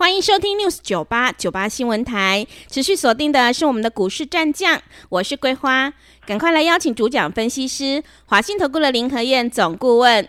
[0.00, 4.80] 欢迎收听 News 九八九八新闻台，持续锁定的是我们的股市战将，
[5.10, 5.92] 我是桂花，
[6.24, 10.26] 赶快来邀请主讲分析师华信投顾的林和燕总顾问，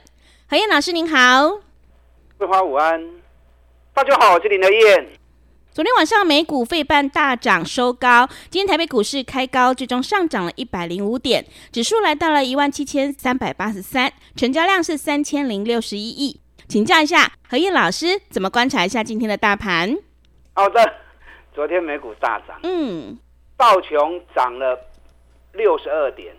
[0.49, 1.61] 何燕老师您好，
[2.37, 3.01] 桂花午安，
[3.93, 5.07] 大家好，我是林和燕。
[5.71, 16.40] 昨天晚上美股费半大涨收高，今天台北股市开高，最终上涨了一百零五点，指数来到了一万七千三百八十三，成交量是三千零六十一亿。
[16.71, 19.93] 请教一下何燕老师，怎么观察一下今天的大盘？
[20.53, 20.81] 好的，
[21.53, 23.19] 昨天美股大涨，嗯，
[23.57, 24.79] 道琼涨了
[25.51, 26.33] 六十二点。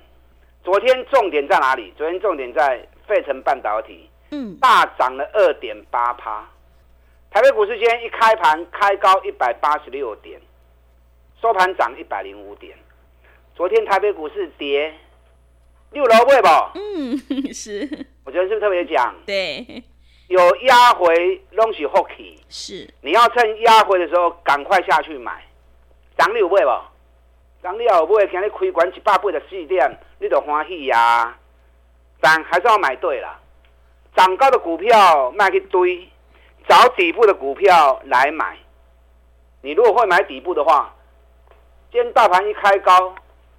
[0.65, 1.93] 昨天重点在哪里？
[1.99, 6.49] 昨天重点在费城半导体，嗯，大涨了二点八趴。
[7.31, 10.41] 台北股市今天一开盘开高一百八十六点，
[11.43, 12.75] 收盘涨一百零五点。
[13.55, 14.95] 昨天台北股市跌
[15.91, 16.49] 六楼位不？
[16.79, 17.19] 嗯，
[17.53, 18.07] 是。
[18.25, 19.15] 我觉得是不是特别讲？
[19.27, 19.85] 对。
[20.33, 25.45] 有压回拢是福气，是你要趁压回的时候赶快下去买。
[26.17, 26.83] 涨你有买无？
[27.63, 31.37] 涨你有买，今日开盘一百八十四点，你就欢喜呀。
[32.19, 33.39] 但还是要买对了，
[34.17, 36.09] 涨高的股票卖去堆，
[36.67, 38.57] 找底部的股票来买。
[39.61, 40.95] 你如果会买底部的话，
[41.91, 43.15] 今天大盘一开高，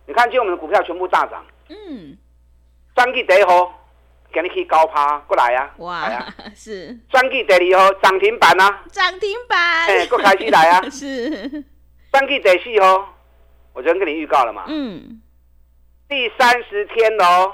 [0.07, 1.45] 你看今天我们的股票全部大涨。
[1.69, 2.17] 嗯，
[2.95, 3.43] 专记第一
[4.33, 4.41] 号。
[4.41, 5.71] 给你去高趴过来呀！
[5.77, 8.83] 哇， 是专记第二号涨停板啊！
[8.91, 10.81] 涨停板，哎，过开始来啊！
[10.89, 11.29] 是
[12.11, 13.13] 专记第四号，
[13.73, 14.65] 我昨天跟你预告了嘛？
[14.67, 15.21] 嗯，
[16.09, 17.53] 第三十天哦，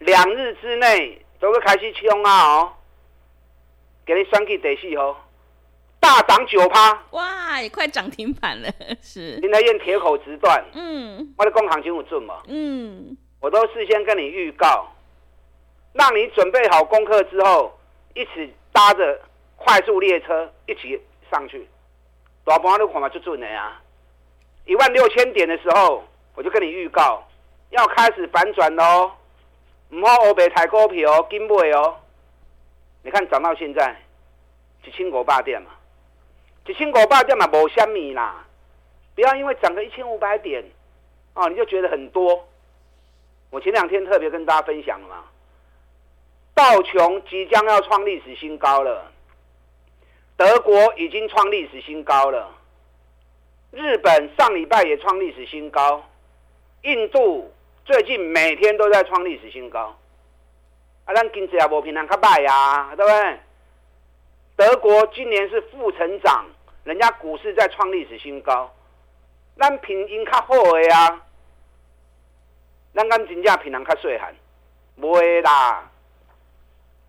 [0.00, 2.44] 两日之内都会开始冲啊！
[2.58, 2.72] 哦，
[4.04, 5.26] 给你专记第四号，
[6.00, 7.02] 大涨九趴！
[7.12, 8.68] 哇，也快涨停板了，
[9.00, 9.36] 是。
[9.36, 12.42] 林和彦铁口直断，嗯，我的工行情有准嘛？
[12.48, 14.86] 嗯，我都事先跟你预告。
[15.92, 17.78] 让你准备好功课之后，
[18.14, 19.20] 一起搭着
[19.56, 21.68] 快速列车一起上去。
[22.44, 23.80] 大盘都看嘛就准的呀！
[24.64, 27.22] 一万六千点的时候，我就跟你预告
[27.70, 29.10] 要开始反转喽。
[29.90, 31.96] 唔好欧北抬股票哦，跟买哦。
[33.02, 33.96] 你看涨到现在
[34.84, 35.70] 一千五百点嘛，
[36.66, 38.44] 一千五百点嘛无虾米啦。
[39.14, 40.64] 不要因为涨个一千五百点
[41.34, 42.48] 哦，你就觉得很多。
[43.50, 45.24] 我前两天特别跟大家分享了嘛。
[46.60, 49.10] 道琼即将要创历史新高了，
[50.36, 52.50] 德国已经创历史新高了，
[53.70, 56.04] 日本上礼拜也创历史新高，
[56.82, 57.50] 印度
[57.86, 59.96] 最近每天都在创历史新高。
[61.06, 63.40] 啊，咱经济也无平常较歹呀，对不对？
[64.54, 66.44] 德国今年是负成长，
[66.84, 68.70] 人家股市在创历史新高，
[69.56, 71.22] 咱平因较好的呀，
[72.92, 74.34] 咱敢真正平常较细汉，
[75.00, 75.89] 不会啦。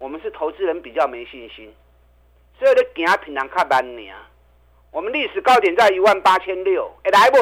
[0.01, 1.71] 我们是投资人比较没信心，
[2.57, 4.11] 所以你行平常较慢呢。
[4.89, 7.37] 我们历史高点在一万八千六，哎，来不？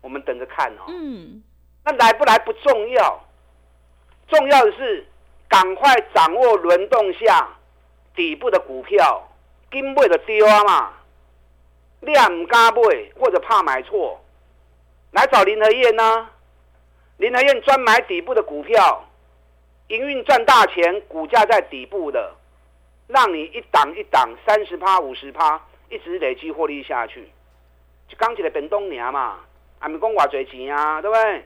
[0.00, 0.84] 我们等着看哦。
[0.88, 1.42] 嗯。
[1.84, 3.22] 那来不来不重要，
[4.28, 5.06] 重要的是
[5.46, 7.48] 赶快掌握轮动下
[8.14, 9.28] 底部的股票，
[9.70, 10.94] 金买就丢啊嘛。
[12.00, 14.18] 你也唔敢买，或者怕买错，
[15.10, 16.30] 来找林和燕呢。
[17.18, 19.04] 林和燕专买底部的股票。
[19.90, 22.32] 营运赚大钱，股价在底部的，
[23.08, 27.28] 让你一档一档三十趴、五十趴，一直累积获利下去。
[28.08, 29.40] 就刚起来本东年嘛，
[29.80, 31.44] 还没讲偌多钱啊，对不对？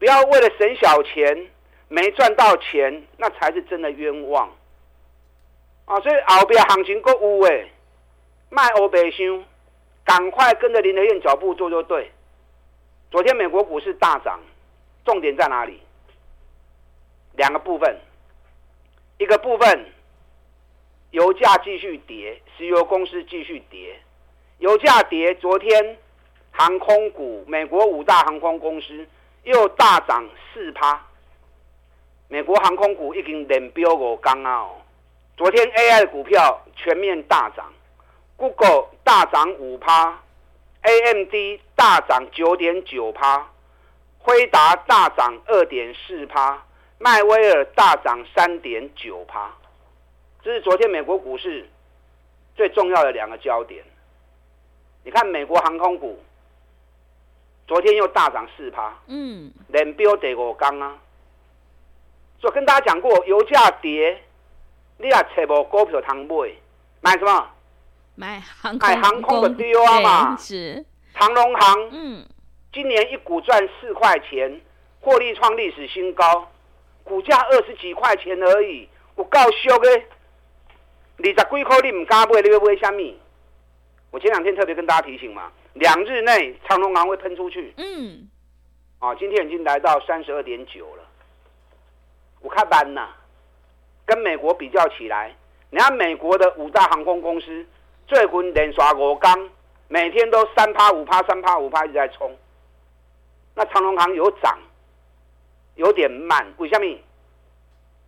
[0.00, 1.48] 不要为了省小钱
[1.86, 4.50] 没赚到钱，那才是真的冤枉
[5.84, 6.00] 啊！
[6.00, 7.70] 所以后边行情够有诶，
[8.50, 9.44] 卖欧白箱，
[10.04, 12.10] 赶快跟着林德彦脚步做就对。
[13.12, 14.40] 昨天美国股市大涨，
[15.04, 15.80] 重点在哪里？
[17.36, 17.98] 两个部分，
[19.18, 19.86] 一个部分，
[21.10, 24.00] 油价继续跌，石油公司继续跌，
[24.58, 25.98] 油价跌，昨天
[26.52, 29.06] 航空股，美国五大航空公司
[29.42, 31.04] 又大涨四趴，
[32.28, 34.68] 美国航空股已经连飙五天啊！
[35.36, 37.72] 昨天 AI 的股票全面大涨
[38.36, 40.20] ，Google 大涨五趴
[40.82, 43.50] ，AMD 大涨九点九趴，
[44.18, 46.64] 辉达大涨二点四趴。
[47.04, 49.52] 迈威尔大涨三点九趴，
[50.42, 51.68] 这是昨天美国股市
[52.56, 53.84] 最重要的两个焦点。
[55.04, 56.18] 你看美国航空股
[57.68, 60.96] 昨天又大涨四趴，嗯，连标第五刚啊。
[62.40, 64.22] 所以跟大家讲过，油价跌，
[64.96, 66.50] 你也找无股票通买，
[67.02, 67.50] 买什么？
[68.14, 70.36] 买航空，买航空的丢啊嘛。
[70.38, 72.26] 是长龙航，嗯，
[72.72, 74.58] 今年一股赚四块钱，
[75.02, 76.50] 获利创历史新高，
[77.04, 80.02] 股价二十几块钱而已，我够俗的。
[81.18, 83.16] 二十几块你唔敢买，你要买虾米？
[84.10, 87.72] 我前两天特别跟大家提醒嘛，两日内长隆行会喷出去。
[87.76, 88.28] 嗯，
[88.98, 91.02] 啊，今天已经来到三十二点九了。
[92.40, 93.08] 我看班呐，
[94.04, 95.34] 跟美国比较起来，
[95.70, 97.66] 你看美国的五大航空公司，
[98.06, 99.50] 最近连刷五天，
[99.88, 102.36] 每天都三趴五趴三趴五趴一直在冲。
[103.54, 104.58] 那长隆行有涨，
[105.76, 106.84] 有点慢，为什么？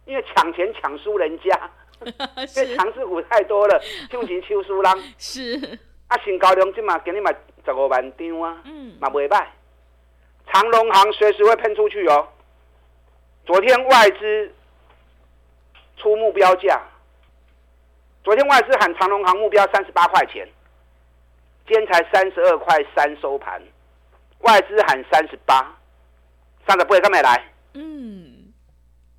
[0.05, 1.71] 因为抢钱抢输人家。
[2.05, 3.81] 因为强势股太多了，
[4.11, 4.93] 就钱抽输人。
[5.17, 5.79] 是
[6.09, 7.35] 啊，新高量今嘛给你买
[7.65, 9.47] 十五万张啊，嗯，嘛袂歹。
[10.53, 12.29] 长隆行随时会喷出去哦。
[13.47, 14.55] 昨天外资
[15.97, 16.81] 出目标价，
[18.23, 20.47] 昨天外资喊长隆行目标三十八块钱，
[21.67, 23.61] 今天才三十二块三收盘，
[24.41, 25.75] 外资喊三十八，
[26.69, 27.43] 三十八干没来？
[27.76, 28.52] 嗯，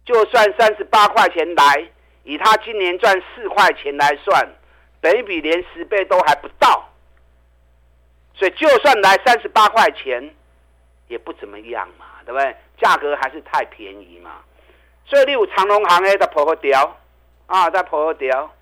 [0.04, 1.89] 就算三十八块钱来。
[2.24, 4.45] 以他今年赚四块钱来算，
[5.00, 6.89] 本益比连十倍都还不到，
[8.33, 10.36] 所以就算来三十八块钱，
[11.07, 12.54] 也不怎么样嘛，对不对？
[12.81, 14.42] 价格还是太便宜嘛。
[15.06, 16.98] 所以你有长荣航的在破个掉
[17.45, 18.53] 啊，在破个掉。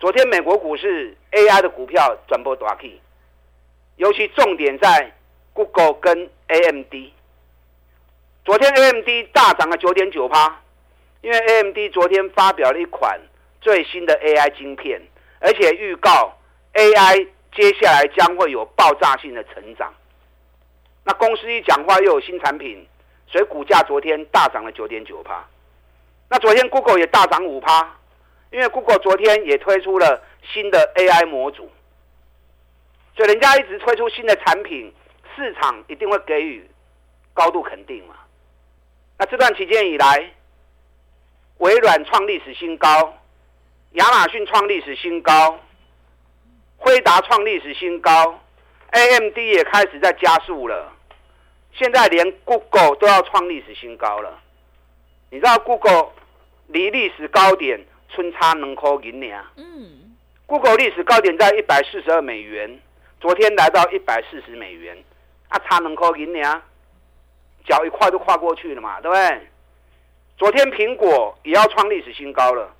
[0.00, 2.98] 昨天美国股市 AI 的股票转波大 K，，
[3.96, 5.12] 尤其重点在
[5.52, 7.12] Google 跟 AMD。
[8.46, 10.62] 昨天 AMD 大涨了九点九趴。
[11.22, 13.20] 因为 AMD 昨天发表了一款
[13.60, 15.02] 最新的 AI 晶片，
[15.40, 16.32] 而且预告
[16.74, 19.92] AI 接下来将会有爆炸性的成长。
[21.02, 22.86] 那公司一讲话又有新产品，
[23.26, 25.44] 所以股价昨天大涨了九点九趴。
[26.28, 27.96] 那昨天 Google 也大涨五趴，
[28.52, 31.68] 因为 Google 昨天也推出了新的 AI 模组，
[33.16, 34.94] 所以人家一直推出新的产品，
[35.34, 36.70] 市场一定会给予
[37.34, 38.14] 高度肯定嘛。
[39.18, 40.30] 那这段期间以来，
[41.58, 43.16] 微软创历史新高，
[43.92, 45.58] 亚马逊创历史新高，
[46.76, 48.38] 辉达创历史新高
[48.90, 50.92] ，AMD 也开始在加速了。
[51.72, 54.38] 现在连 Google 都要创历史新高了。
[55.30, 56.10] 你知道 Google
[56.68, 59.44] 离历史高点春差两块银两？
[59.56, 60.16] 嗯
[60.46, 62.80] ，Google 历史高点在一百四十二美元，
[63.20, 64.96] 昨天来到一百四十美元，
[65.48, 66.62] 啊，差两块银两，
[67.66, 69.40] 脚一跨就跨过去了嘛，对不对？
[70.38, 72.70] 昨天苹果也要创历史新高了，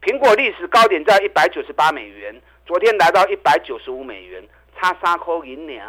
[0.00, 4.42] 苹果历史高点在一百九十八美元，昨天来到一百九十五美元，
[4.78, 5.86] 差三块银两。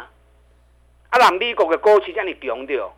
[1.10, 2.92] 啊，让美国的股市这样强掉，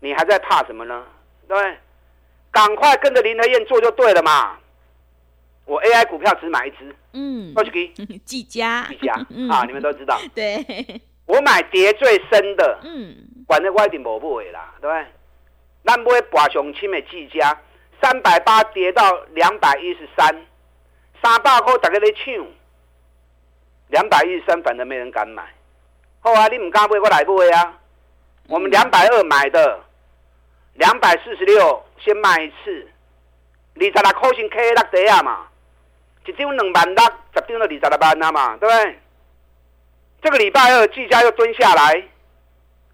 [0.00, 1.04] 你还在怕什么呢？
[1.46, 1.76] 对不对？
[2.50, 4.56] 赶快跟着林德燕做就对了嘛。
[5.66, 7.88] 我 AI 股票只买一只，嗯，过去给
[8.24, 9.12] 技嘉，技嘉
[9.50, 10.18] 啊，你们都知道。
[10.34, 10.64] 对，
[11.26, 15.06] 我买跌最深的，嗯，管那我一定无买啦，对不对？
[15.84, 17.56] 咱买博上清的技嘉，
[18.02, 20.26] 三百八跌到两百一十三，
[21.22, 22.44] 三百块大家在抢，
[23.88, 25.44] 两百一十三反正没人敢买。
[26.20, 27.78] 好啊，你唔敢买，我来买啊。
[28.48, 29.80] 我们两百二买的，
[30.74, 32.88] 两百四十六先卖一次，
[33.76, 35.46] 二十六块钱 K 六底啊嘛，
[36.24, 38.98] 一张两万六，十张就二十六万啊嘛，对不对？
[40.22, 42.02] 这个礼拜二技嘉又蹲下来，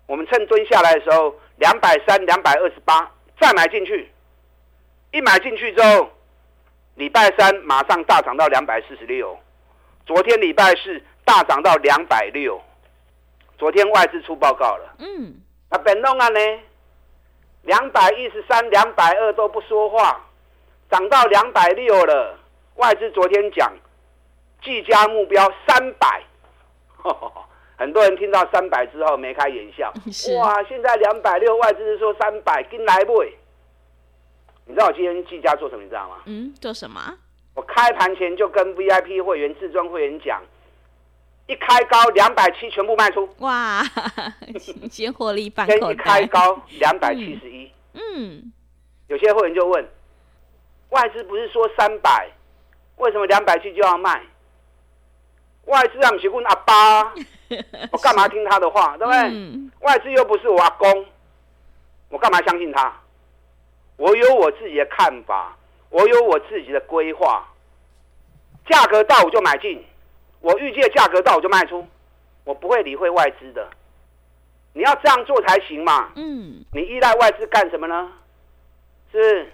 [0.07, 1.35] 我们趁蹲下来的时候。
[1.59, 4.11] 两百三、两百二十八，再买进去。
[5.13, 6.11] 一买进去之后，
[6.97, 9.39] 礼拜三马上大涨到两百四十六。
[10.05, 12.61] 昨天礼拜四大涨到两百六。
[13.59, 15.35] 昨天外资出报告了，嗯，
[15.71, 16.41] 那本弄啊呢？
[17.63, 20.21] 两百一十三、两百二都不说话，
[20.91, 22.37] 涨到两百六了。
[22.75, 23.73] 外资昨天讲，
[24.65, 26.23] 技嘉目标三百。
[27.83, 29.93] 很多人听到三百之后眉开眼笑，
[30.39, 30.63] 哇！
[30.69, 33.25] 现在两百六，外资是说三百，跟来不？
[34.67, 35.83] 你知道我今天技嘉做什么？
[35.83, 36.19] 你知道吗？
[36.27, 37.01] 嗯，做什么？
[37.57, 40.41] 我开盘前就跟 VIP 会员、至尊会员讲，
[41.49, 43.29] 一开高两百七全部卖出。
[43.39, 43.83] 哇！
[44.89, 45.81] 先获利半口袋。
[45.81, 47.69] 先一开高两百七十一。
[47.95, 48.53] 嗯。
[49.09, 49.85] 有些会员就问，
[50.91, 52.31] 外资不是说三百，
[52.99, 54.23] 为什么两百七就要卖？
[55.67, 57.15] 外资啊，不是问阿爸。
[57.93, 59.19] 我干嘛听他的话，对不对？
[59.29, 61.07] 嗯、外资又不是我阿公，
[62.09, 62.93] 我干嘛相信他？
[63.97, 65.55] 我有我自己的看法，
[65.91, 67.47] 我有我自己的规划。
[68.71, 69.85] 价格到我就买进，
[70.41, 71.87] 我预计的价格到我就卖出，
[72.45, 73.69] 我不会理会外资的。
[74.73, 76.11] 你要这样做才行嘛。
[76.17, 78.11] 嗯，你依赖外资干什么呢？
[79.13, 79.53] 是，是，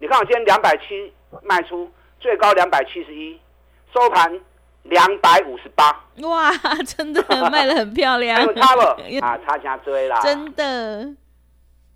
[0.00, 1.12] 你看我今天两百七
[1.42, 1.88] 卖出，
[2.18, 3.38] 最高两百七十一，
[3.94, 4.40] 收盘
[4.84, 5.90] 两百五十八。
[6.22, 6.50] 哇，
[6.86, 8.36] 真的卖的很漂亮。
[8.36, 8.80] 还有差不？
[9.20, 10.20] 啊，差价追啦。
[10.22, 11.14] 真的。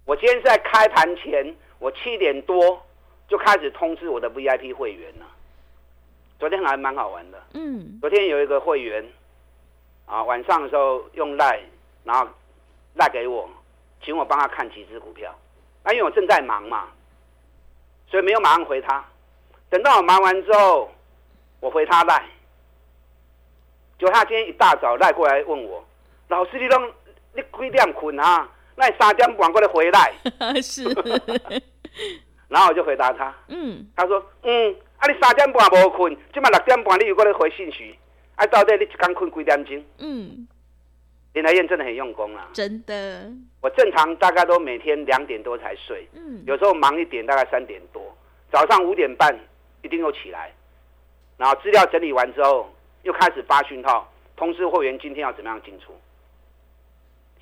[0.05, 2.83] 我今天是在开盘前，我七点多
[3.29, 5.27] 就开始通知我的 VIP 会员了。
[6.39, 7.43] 昨天还蛮好玩的。
[7.55, 7.99] 嗯。
[8.01, 9.05] 昨天有一个会员，
[10.07, 11.61] 啊，晚上的时候用赖，
[12.05, 12.27] 然后
[12.95, 13.49] 赖给我，
[14.03, 15.35] 请我帮他看几只股票。
[15.85, 16.89] 那、啊、因为我正在忙嘛，
[18.11, 19.05] 所以没有马上回他。
[19.71, 20.91] 等到我忙完之后，
[21.61, 22.25] 我回他赖。
[23.99, 25.85] 就他今天一大早赖过来问我，
[26.29, 26.91] 老师你拢
[27.35, 28.49] 你几点困啊？
[28.77, 30.13] 那三点半过来回来。
[30.63, 30.85] 是。
[32.49, 37.95] 然后我就回答他，嗯，他说，嗯，啊你三点半无困，今晚六点半你又过来回信息，
[38.37, 39.85] 啊到底你一天困几点钟？
[39.99, 40.49] 嗯。
[41.35, 43.31] 林和彦真的很用功啊，真的。
[43.61, 48.03] 我正常大概都每天两点多才睡，嗯，有时候忙一点大概三点多，
[48.51, 49.39] 早上五点半
[49.83, 50.51] 一定又起来，
[51.37, 52.73] 然后资料整理完之后
[53.09, 55.95] 又开始发讯号，通知会员今天要怎么样进出。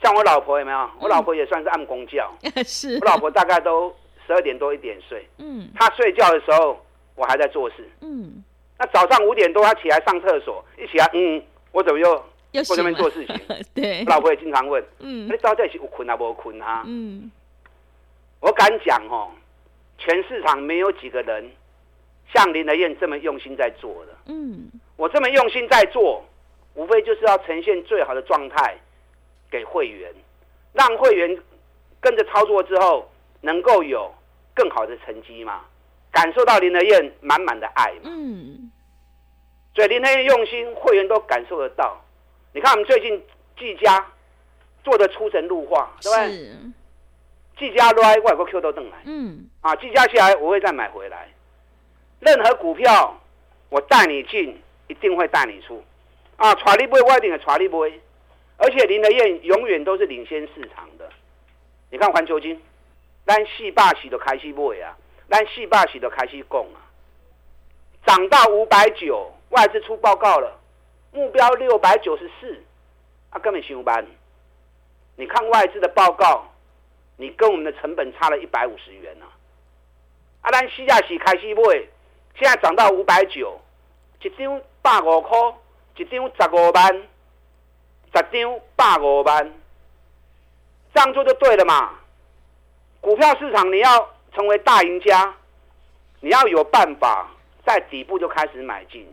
[0.00, 0.90] 像我老婆有没有？
[1.00, 2.96] 我老婆也算是按公教，嗯、 是。
[3.00, 3.92] 我老婆大概都
[4.24, 6.80] 十二点多一点睡，嗯，她睡觉的时候
[7.16, 8.44] 我还在做事，嗯，
[8.78, 11.42] 那早上五点多她起来上厕所，一起来，嗯，
[11.72, 12.12] 我怎么又？
[12.70, 13.36] 我这边做事情，
[13.74, 16.84] 对，我老婆也经常问，嗯，你到底是有困啊，无困啊？
[16.86, 17.28] 嗯，
[18.40, 19.30] 我敢讲哦，
[19.98, 21.50] 全市场没有几个人
[22.32, 24.12] 像林德燕这么用心在做的。
[24.26, 26.24] 嗯，我这么用心在做，
[26.74, 28.76] 无非就是要呈现最好的状态
[29.50, 30.12] 给会员，
[30.72, 31.38] 让会员
[32.00, 33.10] 跟着操作之后，
[33.40, 34.12] 能够有
[34.54, 35.64] 更好的成绩嘛，
[36.10, 38.00] 感受到林德燕满满的爱嘛。
[38.04, 38.70] 嗯，
[39.74, 42.02] 所以林德燕用心，会员都感受得到。
[42.52, 43.22] 你看，我们最近
[43.58, 44.06] 技嘉
[44.82, 46.56] 做的出神入化，对不对？
[47.58, 48.98] 技嘉来，外国 Q 都登来。
[49.04, 49.48] 嗯。
[49.60, 51.28] 啊，技嘉下来，我会再买回来。
[52.20, 53.18] 任何股票，
[53.68, 55.82] 我带你进，一定会带你出。
[56.36, 58.00] 啊，带你买，我一定会带你买。
[58.58, 61.08] 而且林德燕永远都是领先市场的。
[61.90, 62.60] 你看环球金，
[63.26, 64.96] 咱四百四都开始买啊，
[65.28, 66.80] 咱四百四都开始供啊，
[68.06, 70.58] 涨到五百九，外资出报告了。
[71.12, 72.62] 目标六百九十四，
[73.30, 74.06] 啊，根本上班。
[75.16, 76.46] 你看外资的报告，
[77.16, 79.26] 你跟我们的成本差了一百五十元呢。
[80.42, 81.62] 啊，咱四亚是开始买，
[82.38, 83.58] 现在涨到五百九，
[84.22, 85.36] 一张百五块，
[85.96, 86.94] 一张十五万，
[88.14, 89.52] 十张百五万，
[90.94, 91.90] 这样做就对了嘛。
[93.00, 95.34] 股票市场你要成为大赢家，
[96.20, 97.28] 你要有办法
[97.66, 99.04] 在底部就开始买进。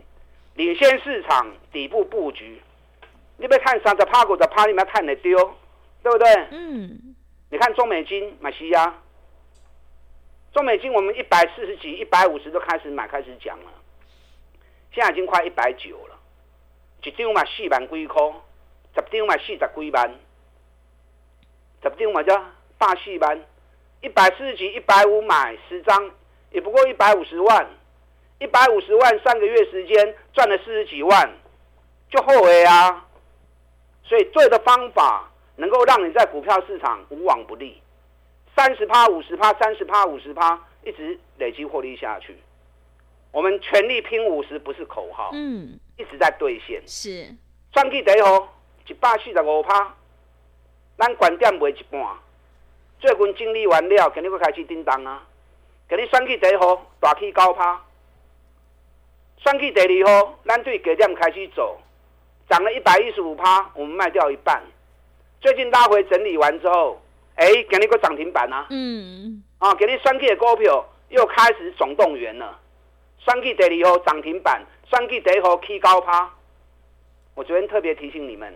[0.54, 2.62] 领先市场底部布局，
[3.36, 5.36] 你别看三十趴股的趴，你们要看得丢，
[6.04, 6.28] 对不对？
[6.52, 7.16] 嗯。
[7.50, 8.94] 你看中美金买西亚，
[10.52, 13.70] 中美金我们一百四十几、一百五十都开始买，开始讲了。
[14.94, 16.16] 现在已经快一百九了，
[17.02, 18.22] 一张嘛四万几块，
[18.94, 20.14] 十张嘛四十几万，
[21.82, 22.44] 十张嘛叫
[22.78, 23.40] 大四万，
[24.00, 26.10] 一百四十几、一百五买十张，
[26.52, 27.68] 也不过一百五十万。
[28.40, 31.32] 一百五十万三个月时间赚了四十几万，
[32.10, 33.06] 就后悔啊！
[34.02, 37.80] 所以做的方法能够让你在股票市场无往不利，
[38.54, 42.36] 三十趴、五十趴、三十趴、五十趴，一直累积获利下去。
[43.34, 46.80] 我们全力拼五十不是口号，嗯，一直在兑现。
[46.86, 47.26] 是，
[47.72, 48.48] 算计第一号
[48.86, 49.92] 一百四十五趴，
[50.96, 52.00] 咱关店卖一半，
[53.00, 55.26] 最近整理完了，肯定会开始叮当啊！
[55.88, 57.82] 给你算计第一号大起高趴。
[59.38, 61.76] 算计第二号，咱对低点开始走，
[62.48, 64.62] 涨了一百一十五趴，我们卖掉一半。
[65.40, 67.02] 最近拉回整理完之后，
[67.34, 68.68] 哎、欸，给你个涨停板啊！
[68.70, 72.60] 嗯，啊，给你算计的股票又开始总动员了。
[73.24, 76.30] 算计第二号涨停板，算计第一号起高趴。
[77.34, 78.54] 我昨天特别提醒你们，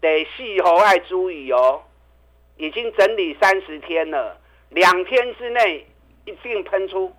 [0.00, 1.82] 第四号要注意哦，
[2.56, 5.86] 已经整理三十天了，两天之内
[6.26, 7.10] 一定喷出。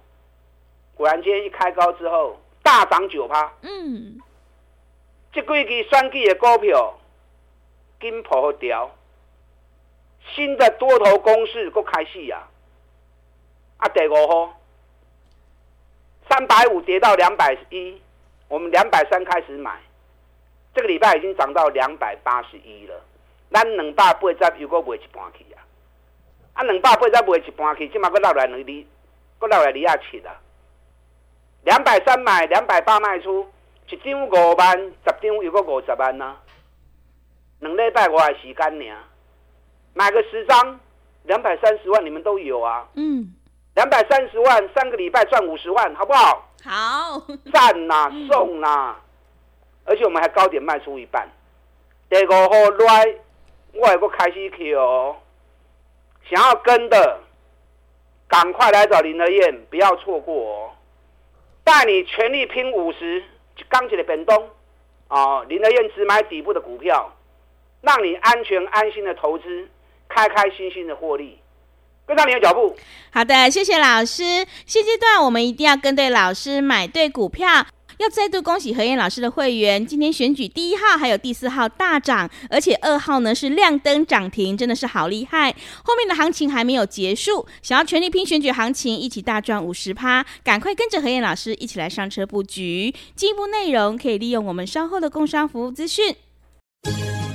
[0.93, 3.51] 果然，今天一开高之后大涨九趴。
[3.63, 4.19] 嗯，
[5.31, 6.99] 这几支选举的股票
[7.99, 8.95] 金破掉，
[10.35, 12.47] 新的多头攻势又开始啊！
[13.77, 14.59] 啊，第五号
[16.29, 18.01] 三百五跌到两百一，
[18.47, 19.79] 我们两百三开始买，
[20.73, 22.95] 这个礼拜已经涨到两百八十一了。
[23.49, 25.63] 咱两百八十又过卖一半去啊！
[26.53, 28.85] 啊，两百八十卖一半去，起码搁落来两厘，
[29.39, 30.35] 搁落来二啊七啊！
[31.63, 33.47] 两百三买，两百八卖出，
[33.89, 36.43] 一张五万，十张又个五十万呢、啊。
[37.59, 38.95] 两礼拜拜我的时间呢，
[39.93, 40.79] 买个十张，
[41.23, 42.87] 两百三十万，你们都有啊。
[42.95, 43.33] 嗯，
[43.77, 46.49] 两百三十万，三个礼拜赚五十万，好不好？
[46.65, 47.21] 好，
[47.53, 49.01] 赞呐、啊，送呐、啊，
[49.85, 51.29] 而且我们还高点卖出一半。
[52.09, 53.15] 第五号来，
[53.73, 55.15] 我还不开始去哦。
[56.27, 57.19] 想要跟的，
[58.27, 60.71] 赶快来找林德燕，不要错过哦。
[61.63, 63.23] 带你全力拼五十，
[63.69, 64.49] 钢铁的本东
[65.09, 67.13] 哦，林德燕只买底部的股票，
[67.81, 69.69] 让你安全安心的投资，
[70.09, 71.39] 开开心心的获利，
[72.07, 72.75] 跟上你的脚步。
[73.11, 74.23] 好的，谢谢老师。
[74.65, 77.67] 现阶段我们一定要跟对老师，买对股票。
[77.97, 85.51] 要再度恭喜何燕老师的会员，今天选举第一号还有第四号大涨，而且二号呢是亮灯涨停，真的是好厉害。
[85.83, 92.93] 后面的行情还没有结束，想要全力拼选举行情，一起大赚五十趴，赶快跟着何燕老师一起来上车布局。
[93.15, 96.15] 进一步内容可以利用我们稍后的工商服务资讯。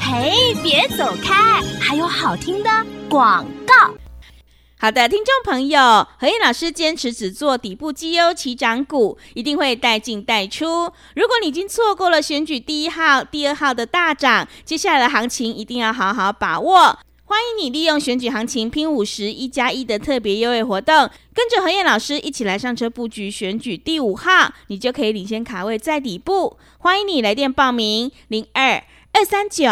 [0.00, 2.70] 嘿，别走开，还有好听的
[3.10, 3.92] 广告。
[4.82, 10.66] 好的，听众朋友，何燕老师坚持只做底部绩优起涨股，一定会带进带出。
[11.14, 16.98] 如果你已经错过了选举第一号、第二号的大涨，接下来的行情一定要好好把握。
[17.26, 26.58] 欢迎你利用选举行情拼五十一加一的特别优惠活动，跟着何燕老师一起来上车布局选举第五号，你就可以领先卡位在底部。
[26.78, 29.70] 欢迎你来电报名：零二二三九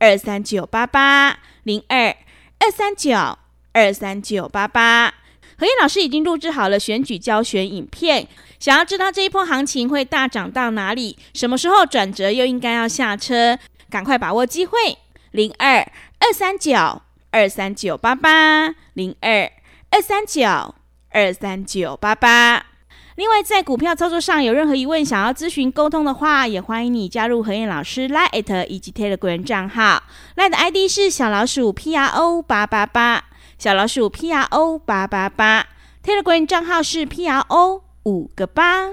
[0.00, 2.14] 二三九八八零二
[2.58, 3.38] 二三九。
[3.72, 5.14] 二三九八八，
[5.58, 8.26] 何燕老师已经录制好了选举教学影片。
[8.58, 13.58] 想要知道这一波行情会大涨到哪里，什么时候转折又应该要下车，
[13.88, 14.98] 赶快把握机会。
[15.30, 15.78] 零二
[16.18, 17.00] 二三九
[17.30, 19.50] 二三九八八，零二
[19.90, 20.74] 二三九
[21.10, 22.66] 二三九八八。
[23.16, 30.02] 另外，在股票操作上有任何疑问，想要咨询沟通的话，也欢迎你加入何燕老师 Line@ 以及 Telegram 账号。
[30.36, 33.24] Line 的 ID 是小老鼠 P R O 八八八。
[33.60, 35.66] 小老鼠 P R O 八八八
[36.02, 38.88] ，Telegram 账号是 P R O 五个八。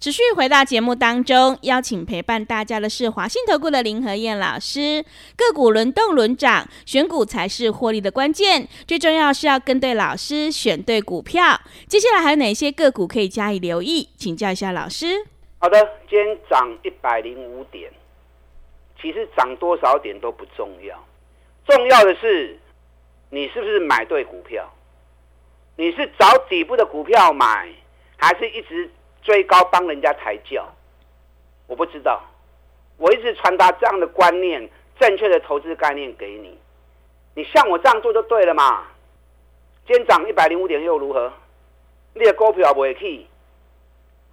[0.00, 5.04] 持续回到节目当中，邀请陪伴大家的是华信投顾的林和燕老师。
[5.36, 8.66] 个股轮动轮涨，选股才是获利的关键。
[8.88, 11.60] 最重要是要跟对老师，选对股票。
[11.86, 14.08] 接下来还有哪些个股可以加以留意？
[14.16, 15.26] 请教一下老师。
[15.58, 17.92] 好的，今天涨一百零五点，
[18.98, 20.98] 其实涨多少点都不重要，
[21.66, 22.58] 重要的是。
[23.30, 24.68] 你是不是买对股票？
[25.76, 27.72] 你是找底部的股票买，
[28.18, 28.90] 还是一直
[29.22, 30.68] 追高帮人家抬轿？
[31.66, 32.20] 我不知道。
[32.98, 36.58] 我一直传达这样的观念，正确的投资概念给你。
[37.34, 38.84] 你像我这样做就对了嘛。
[39.86, 41.32] 今天涨一百零五点又如何？
[42.12, 43.24] 你的股票不会去，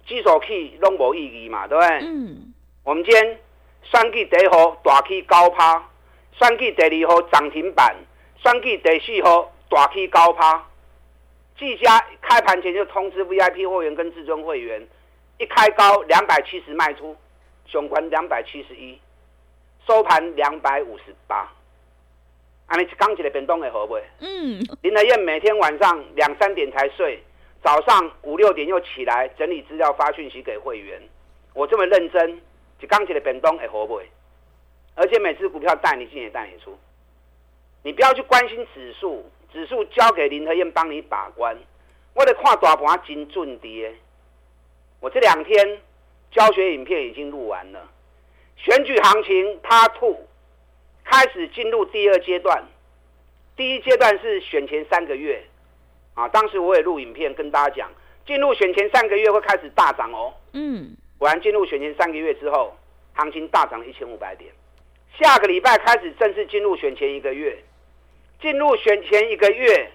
[0.04, 1.98] 指数去拢无意义嘛，对不对？
[2.02, 2.52] 嗯。
[2.84, 3.38] 我们今天
[3.84, 5.82] 选举第一号大起高趴，
[6.32, 7.96] 选举第二号涨停板。
[8.42, 10.64] 选举第四号大起高趴，
[11.58, 14.86] 技嘉开盘前就通知 VIP 会员跟至尊会员，
[15.38, 17.16] 一开高两百七十卖出，
[17.66, 18.98] 上关两百七十一，
[19.86, 21.52] 收盘两百五十八。
[22.66, 23.98] 安尼刚起来变动的好不？
[24.20, 24.62] 嗯。
[24.82, 27.20] 林德燕每天晚上两三点才睡，
[27.62, 31.02] 早上五六点又起来整理资料发讯息给会员。
[31.54, 32.40] 我这么认真，
[32.78, 34.00] 就刚起来变动的好不？
[34.94, 36.78] 而且每次股票带你进也带你出。
[37.88, 41.56] 你不要去关心指数，指数交给林和燕帮你把关。
[42.12, 43.90] 我得看大盘真准跌。
[45.00, 45.80] 我这两天
[46.30, 47.88] 教学影片已经录完了，
[48.58, 50.18] 选举行情 Part Two
[51.02, 52.62] 开始进入第二阶段。
[53.56, 55.42] 第一阶段是选前三个月，
[56.12, 57.90] 啊，当时我也录影片跟大家讲，
[58.26, 60.34] 进入选前三个月会开始大涨哦。
[60.52, 62.76] 嗯，果然进入选前三个月之后，
[63.14, 64.52] 行情大涨了一千五百点。
[65.18, 67.58] 下个礼拜开始正式进入选前一个月。
[68.40, 69.90] 进入选前一个月，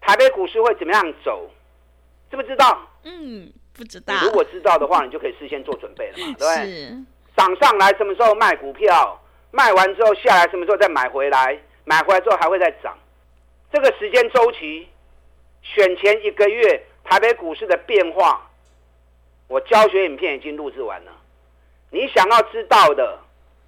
[0.00, 1.50] 台北股市会怎么样走？
[2.30, 2.80] 知不知道？
[3.04, 4.14] 嗯，不知道。
[4.22, 6.54] 如果知道的话，你就可以事先做准备了嘛，对不对？
[6.66, 7.04] 是。
[7.36, 9.20] 涨上来什么时候卖股票？
[9.50, 11.56] 卖完之后下来什么时候再买回来？
[11.84, 12.98] 买回来之后还会再涨。
[13.72, 14.88] 这个时间周期，
[15.62, 18.50] 选前一个月台北股市的变化，
[19.46, 21.12] 我教学影片已经录制完了。
[21.90, 23.20] 你想要知道的，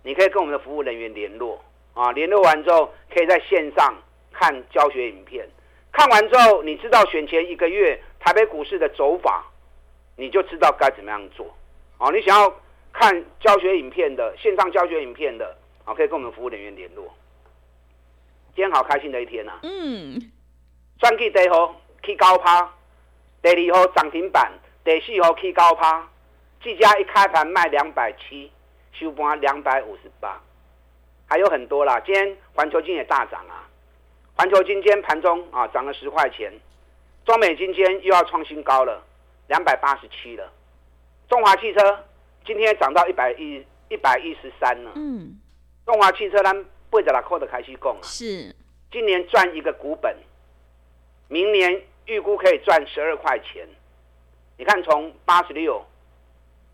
[0.02, 1.62] 你可以跟我们的服务人员联络。
[1.96, 3.96] 啊，联络完之后，可以在线上
[4.30, 5.48] 看教学影片。
[5.90, 9.46] 看完之后，你知道选前一个月台北股市的走法，
[10.14, 11.46] 你就知道该怎么样做。
[11.96, 12.54] 啊，你想要
[12.92, 15.56] 看教学影片的线上教学影片的，
[15.86, 17.04] 啊，可以跟我们服务人员联络。
[18.54, 19.60] 今天好开心的一天呐、啊！
[19.62, 20.20] 嗯。
[21.00, 22.70] 选举第一号起高趴，
[23.42, 24.52] 第二号涨停板，
[24.84, 26.06] 第四号起高趴。
[26.62, 28.50] 技嘉一开盘卖两百七，
[28.92, 30.38] 收盘两百五十八。
[31.26, 32.00] 还有很多啦。
[32.00, 33.68] 今天环球金也大涨啊，
[34.36, 36.52] 环球金今天盘中啊涨了十块钱，
[37.24, 39.02] 中美晶今天又要创新高了，
[39.48, 40.52] 两百八十七了。
[41.28, 42.04] 中华汽车
[42.46, 44.92] 今天涨到一百一一百一十三了。
[44.94, 45.36] 嗯，
[45.84, 48.54] 中华汽车咱背着拉扣的开始供啊，是
[48.92, 50.16] 今年赚一个股本，
[51.28, 53.66] 明年预估可以赚十二块钱。
[54.56, 55.84] 你看从八十六，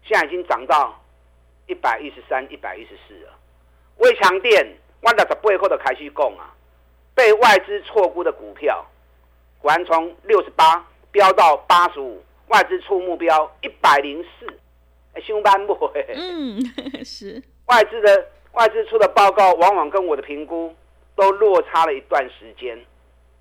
[0.04, 1.02] 现在已经涨到
[1.66, 3.32] 一百一十三、一百一十四了。
[4.02, 4.66] 威强电，
[5.00, 6.52] 我在十八号的开始讲啊，
[7.14, 8.84] 被外资错估的股票，
[9.60, 12.22] 果然从六十八飙到八十五。
[12.48, 14.46] 外资出目标一百零四，
[15.14, 15.90] 哎，凶班不？
[16.14, 16.60] 嗯，
[17.02, 20.74] 是外资的外资出的报告，往往跟我的评估
[21.14, 22.78] 都落差了一段时间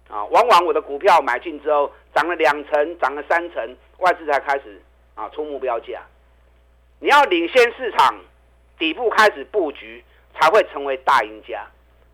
[0.07, 0.23] 啊。
[0.25, 4.81] 往往我的股票买进之后涨了两成，涨了三成，外资才开始
[5.15, 6.01] 啊出目标价。
[6.99, 8.15] 你要领先市场，
[8.79, 10.01] 底部开始布局，
[10.33, 11.65] 才会成为大赢家。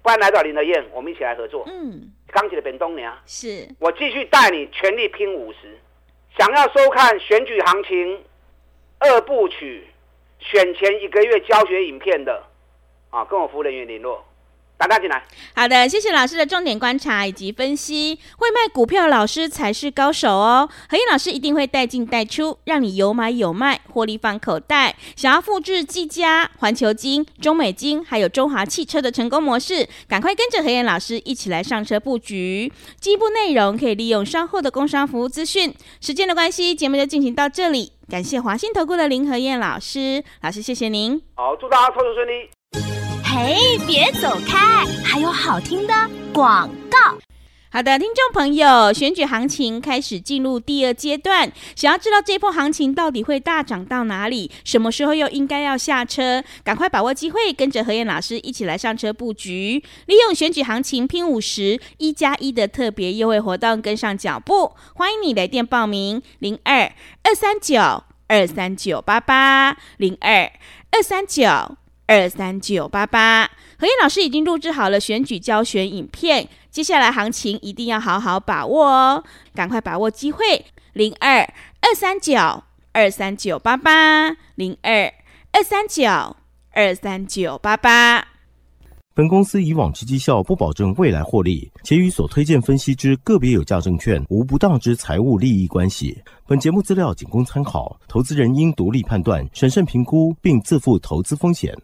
[0.01, 1.65] 不然来找林德燕，我们一起来合作。
[1.67, 5.77] 嗯，刚起的本东娘，是我继续带你全力拼五十。
[6.37, 8.23] 想要收看选举行情
[8.99, 9.87] 二部曲
[10.39, 12.43] 选前一个月教学影片的
[13.09, 14.23] 啊，跟我服务人员联络，
[14.77, 15.23] 打电话进来。
[15.55, 18.19] 好的，谢谢老师的重点观察以及分析。
[18.37, 20.69] 会卖股票老师才是高手哦。
[20.89, 24.95] 何燕老师一定会带进带出，让你有买有卖，获利放口袋。
[25.15, 32.71] 想要复制技嘉、环球金、中美金还有中华汽车的成功模式，赶快跟着何燕老师一起来上车布局。
[32.99, 35.73] 进一步内容可以利用稍后的工商服务资讯。
[35.99, 37.93] 时间的关系，节目就进行到这里。
[38.09, 41.21] 感谢华信投顾的林和燕老师，老师谢谢您。
[41.35, 42.56] 好，祝大家操作顺利。
[43.29, 45.93] 嘿，别走开，还有好听的
[46.33, 47.17] 广告。
[47.69, 56.41] 好的，听众朋友，选举行情开始进入第二阶段，想要知道这波行情到底会大涨到哪里，什么时候又应该要下车？
[56.63, 64.71] 赶快把握机会，跟着何燕老师一起来上车布局，利用选举行情拼五十一加一的特别优惠活动，跟上脚步。
[64.95, 66.89] 欢迎你来电报名：零二
[67.23, 70.49] 二三九二三九八八零二
[70.91, 71.43] 二三九
[72.07, 73.49] 二三九八八。
[73.77, 76.47] 何燕老师已经录制好了选举教学影片。
[76.71, 81.41] 接下来行情一定要好好把握哦，赶快把握机会，零二
[81.81, 85.13] 二三九二三九八八，零二
[85.51, 86.05] 二三九
[86.71, 88.27] 二三九八八。
[89.15, 96.15] 本公司以往之绩效不保证未来获利，且与所推荐分析之个别有价证券无不当之财务利益关系。
[96.45, 101.75] 本节目资料仅供参考，投资人应独立判断、审慎评估，并自负投资风险。